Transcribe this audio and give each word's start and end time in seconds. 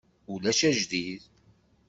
Ulac 0.31 0.59
ajdid. 0.69 1.23